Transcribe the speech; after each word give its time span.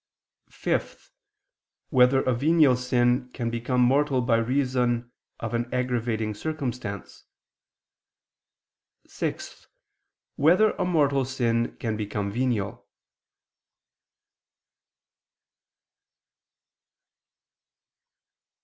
(5) 0.49 1.11
Whether 1.91 2.23
a 2.23 2.33
venial 2.33 2.75
sin 2.75 3.29
can 3.33 3.51
become 3.51 3.81
mortal 3.81 4.19
by 4.21 4.37
reason 4.37 5.11
of 5.39 5.53
an 5.53 5.71
aggravating 5.71 6.33
circumstance? 6.33 7.25
(6) 9.05 9.67
Whether 10.37 10.71
a 10.71 10.85
mortal 10.85 11.23
sin 11.23 11.75
can 11.77 11.97
become 11.97 12.31
venial? 12.31 12.87